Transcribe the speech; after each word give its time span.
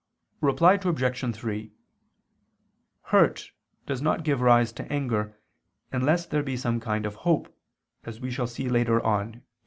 Reply 0.41 0.79
Obj. 0.83 1.35
3: 1.37 1.71
Hurt 3.03 3.51
does 3.85 4.01
not 4.01 4.23
give 4.23 4.41
rise 4.41 4.71
to 4.73 4.91
anger 4.91 5.37
unless 5.91 6.25
there 6.25 6.41
be 6.41 6.57
some 6.57 6.79
kind 6.79 7.05
of 7.05 7.13
hope, 7.21 7.55
as 8.03 8.19
we 8.19 8.31
shall 8.31 8.47
see 8.47 8.67
later 8.67 8.99
on 9.05 9.31
(Q. 9.33 9.41